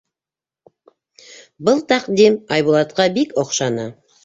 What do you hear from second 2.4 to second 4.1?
Айбулатҡа бик оҡшаны.